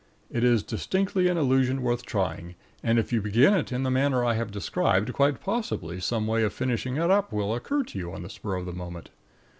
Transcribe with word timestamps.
It 0.31 0.43
is 0.43 0.63
distinctly 0.63 1.27
an 1.27 1.37
illusion 1.37 1.83
worth 1.83 2.07
trying, 2.07 2.55
and, 2.81 2.97
if 2.97 3.13
you 3.13 3.21
begin 3.21 3.53
it 3.53 3.71
in 3.71 3.83
the 3.83 3.91
manner 3.91 4.25
I 4.25 4.33
have 4.33 4.49
described, 4.49 5.13
quite 5.13 5.39
possibly 5.39 5.99
some 5.99 6.25
way 6.25 6.41
of 6.41 6.53
finishing 6.53 6.97
it 6.97 7.11
up 7.11 7.31
will 7.31 7.53
occur 7.53 7.83
to 7.83 7.99
you 7.99 8.11
on 8.11 8.23
the 8.23 8.29
spur 8.31 8.55
of 8.55 8.65
the 8.65 8.73
moment. 8.73 9.11